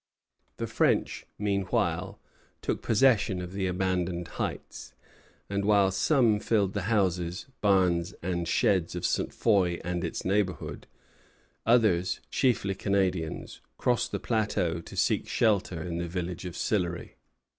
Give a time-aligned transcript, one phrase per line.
[0.57, 2.19] The French, meanwhile,
[2.63, 4.95] took possession of the abandoned heights;
[5.47, 9.31] and while some filled the houses, barns, and sheds of Ste.
[9.31, 10.87] Foy and its neighborhood,
[11.67, 17.17] others, chiefly Canadians, crossed the plateau to seek shelter in the village of Sillery.